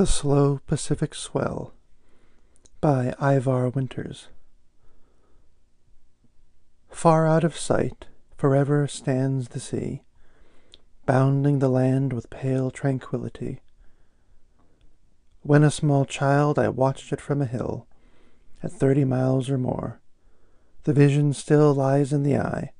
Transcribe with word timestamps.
The 0.00 0.06
Slow 0.06 0.60
Pacific 0.66 1.14
Swell 1.14 1.74
by 2.80 3.12
Yvor 3.20 3.68
Winters. 3.74 4.28
Far 6.90 7.26
out 7.26 7.44
of 7.44 7.54
sight, 7.54 8.06
forever 8.34 8.88
stands 8.88 9.48
the 9.48 9.60
sea, 9.60 10.00
bounding 11.04 11.58
the 11.58 11.68
land 11.68 12.14
with 12.14 12.30
pale 12.30 12.70
tranquillity. 12.70 13.60
When 15.42 15.62
a 15.62 15.70
small 15.70 16.06
child, 16.06 16.58
I 16.58 16.70
watched 16.70 17.12
it 17.12 17.20
from 17.20 17.42
a 17.42 17.44
hill, 17.44 17.86
at 18.62 18.72
thirty 18.72 19.04
miles 19.04 19.50
or 19.50 19.58
more. 19.58 20.00
The 20.84 20.94
vision 20.94 21.34
still 21.34 21.74
lies 21.74 22.10
in 22.10 22.22
the 22.22 22.38
eye, 22.38 22.72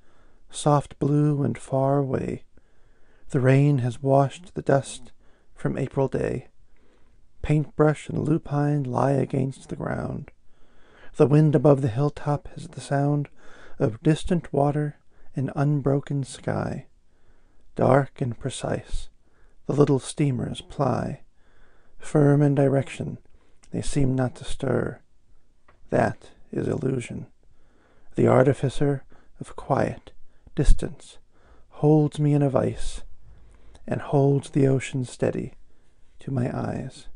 soft 0.48 0.98
blue 0.98 1.42
and 1.42 1.58
far 1.58 1.98
away. 1.98 2.44
The 3.28 3.40
rain 3.40 3.80
has 3.80 4.02
washed 4.02 4.54
the 4.54 4.62
dust 4.62 5.12
from 5.54 5.76
April 5.76 6.08
day. 6.08 6.46
Paintbrush 7.42 8.08
and 8.08 8.18
lupine 8.18 8.84
lie 8.84 9.12
against 9.12 9.68
the 9.68 9.76
ground. 9.76 10.30
The 11.16 11.26
wind 11.26 11.54
above 11.54 11.82
the 11.82 11.88
hilltop 11.88 12.48
has 12.54 12.68
the 12.68 12.80
sound 12.80 13.28
of 13.78 14.02
distant 14.02 14.52
water 14.52 14.98
and 15.34 15.50
unbroken 15.56 16.24
sky. 16.24 16.86
Dark 17.76 18.20
and 18.20 18.38
precise, 18.38 19.08
the 19.66 19.72
little 19.72 19.98
steamers 19.98 20.60
ply. 20.60 21.22
Firm 21.98 22.42
in 22.42 22.54
direction, 22.54 23.18
they 23.70 23.82
seem 23.82 24.14
not 24.14 24.34
to 24.36 24.44
stir. 24.44 25.00
That 25.90 26.30
is 26.52 26.68
illusion. 26.68 27.26
The 28.16 28.26
artificer 28.26 29.04
of 29.40 29.56
quiet, 29.56 30.12
distance, 30.54 31.18
holds 31.68 32.18
me 32.18 32.34
in 32.34 32.42
a 32.42 32.50
vice, 32.50 33.02
and 33.86 34.00
holds 34.00 34.50
the 34.50 34.66
ocean 34.66 35.04
steady 35.04 35.54
to 36.20 36.30
my 36.30 36.54
eyes. 36.54 37.08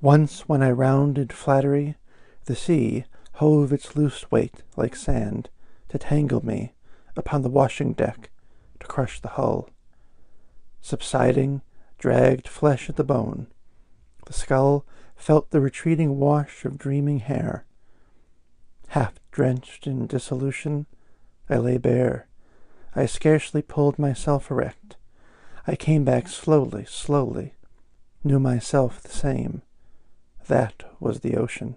Once 0.00 0.48
when 0.48 0.62
I 0.62 0.70
rounded 0.70 1.32
flattery, 1.32 1.96
the 2.44 2.56
sea 2.56 3.04
hove 3.34 3.72
its 3.72 3.96
loose 3.96 4.30
weight 4.30 4.62
like 4.76 4.94
sand 4.94 5.48
to 5.88 5.98
tangle 5.98 6.44
me 6.44 6.72
upon 7.16 7.42
the 7.42 7.48
washing 7.48 7.92
deck 7.92 8.30
to 8.80 8.86
crush 8.86 9.20
the 9.20 9.28
hull. 9.28 9.70
Subsiding, 10.80 11.62
dragged 11.98 12.46
flesh 12.46 12.90
at 12.90 12.96
the 12.96 13.04
bone. 13.04 13.46
The 14.26 14.32
skull 14.32 14.84
felt 15.16 15.50
the 15.50 15.60
retreating 15.60 16.18
wash 16.18 16.64
of 16.64 16.78
dreaming 16.78 17.20
hair. 17.20 17.64
Half 18.88 19.14
drenched 19.30 19.86
in 19.86 20.06
dissolution, 20.06 20.86
I 21.48 21.56
lay 21.56 21.78
bare. 21.78 22.26
I 22.94 23.06
scarcely 23.06 23.62
pulled 23.62 23.98
myself 23.98 24.50
erect. 24.50 24.96
I 25.66 25.76
came 25.76 26.04
back 26.04 26.28
slowly, 26.28 26.84
slowly, 26.84 27.54
knew 28.22 28.38
myself 28.38 29.02
the 29.02 29.08
same. 29.08 29.62
That 30.48 30.84
was 31.00 31.20
the 31.20 31.36
ocean. 31.36 31.76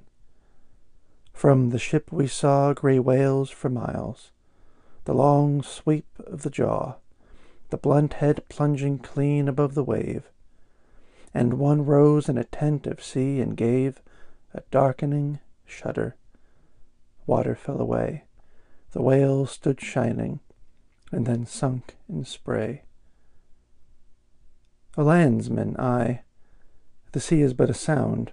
From 1.34 1.70
the 1.70 1.80
ship 1.80 2.12
we 2.12 2.28
saw 2.28 2.74
grey 2.74 3.00
whales 3.00 3.50
for 3.50 3.70
miles, 3.70 4.32
the 5.06 5.14
long 5.14 5.64
sweep 5.64 6.08
of 6.26 6.42
the 6.42 6.50
jaw, 6.50 6.96
the 7.70 7.78
blunt 7.78 8.14
head 8.14 8.44
plunging 8.50 9.00
clean 9.00 9.48
above 9.48 9.74
the 9.74 9.84
wave. 9.84 10.24
And 11.34 11.54
one 11.54 11.86
rose 11.86 12.28
in 12.28 12.38
a 12.38 12.44
tent 12.44 12.88
of 12.88 13.04
sea 13.04 13.40
and 13.40 13.56
gave 13.56 14.02
a 14.54 14.62
darkening 14.72 15.40
shudder. 15.66 16.16
Water 17.26 17.56
fell 17.56 17.80
away. 17.80 18.24
The 18.92 19.02
whales 19.02 19.52
stood 19.52 19.80
shining, 19.80 20.40
and 21.12 21.26
then 21.26 21.46
sunk 21.46 21.96
in 22.10 22.26
spray. 22.26 22.84
A 24.98 25.04
landsman, 25.04 25.78
I. 25.78 26.22
The 27.12 27.20
sea 27.20 27.42
is 27.42 27.54
but 27.54 27.70
a 27.70 27.74
sound. 27.74 28.32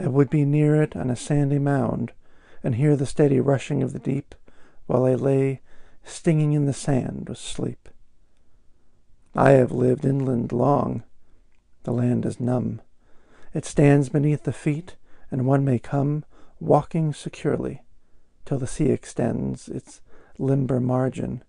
I 0.00 0.06
would 0.06 0.30
be 0.30 0.44
near 0.44 0.80
it 0.80 0.94
on 0.94 1.10
a 1.10 1.16
sandy 1.16 1.58
mound, 1.58 2.12
and 2.62 2.76
hear 2.76 2.94
the 2.94 3.04
steady 3.04 3.40
rushing 3.40 3.82
of 3.82 3.92
the 3.92 3.98
deep, 3.98 4.36
while 4.86 5.04
I 5.04 5.14
lay 5.14 5.60
stinging 6.04 6.52
in 6.52 6.66
the 6.66 6.72
sand 6.72 7.28
with 7.28 7.38
sleep. 7.38 7.88
I 9.34 9.50
have 9.50 9.72
lived 9.72 10.04
inland 10.04 10.52
long. 10.52 11.02
The 11.82 11.92
land 11.92 12.24
is 12.24 12.38
numb. 12.38 12.80
It 13.52 13.64
stands 13.64 14.08
beneath 14.08 14.44
the 14.44 14.52
feet, 14.52 14.94
and 15.32 15.46
one 15.46 15.64
may 15.64 15.80
come 15.80 16.24
walking 16.60 17.12
securely 17.12 17.82
till 18.44 18.58
the 18.58 18.66
sea 18.68 18.90
extends 18.90 19.68
its 19.68 20.00
limber 20.38 20.78
margin 20.78 21.42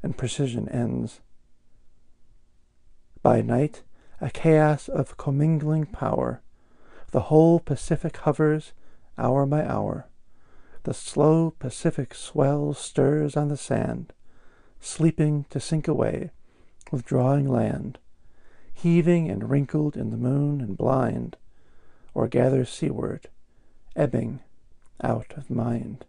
and 0.00 0.16
precision 0.16 0.68
ends. 0.68 1.20
By 3.20 3.42
night, 3.42 3.82
a 4.20 4.30
chaos 4.30 4.88
of 4.88 5.16
commingling 5.16 5.86
power 5.86 6.40
the 7.10 7.22
whole 7.22 7.58
Pacific 7.58 8.16
hovers, 8.18 8.72
hour 9.18 9.46
by 9.46 9.64
hour. 9.64 10.06
The 10.84 10.94
slow 10.94 11.50
Pacific 11.58 12.14
swell 12.14 12.72
stirs 12.72 13.36
on 13.36 13.48
the 13.48 13.56
sand, 13.56 14.12
sleeping 14.80 15.44
to 15.50 15.60
sink 15.60 15.88
away, 15.88 16.30
withdrawing 16.90 17.48
land, 17.48 17.98
heaving 18.72 19.28
and 19.28 19.50
wrinkled 19.50 19.96
in 19.96 20.10
the 20.10 20.16
moon 20.16 20.60
and 20.60 20.76
blind, 20.76 21.36
or 22.14 22.28
gathers 22.28 22.70
seaward, 22.70 23.28
ebbing 23.94 24.40
out 25.02 25.34
of 25.36 25.50
mind. 25.50 26.04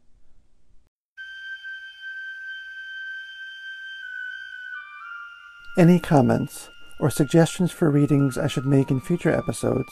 Any 5.77 5.99
comments 5.99 6.69
or 6.99 7.09
suggestions 7.09 7.71
for 7.71 7.89
readings 7.89 8.37
I 8.37 8.47
should 8.47 8.65
make 8.65 8.91
in 8.91 9.01
future 9.01 9.31
episodes 9.31 9.91